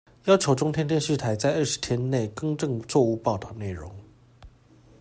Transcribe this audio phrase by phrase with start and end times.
[0.25, 3.91] 要求中天電視台在二十天內更正錯誤報導內容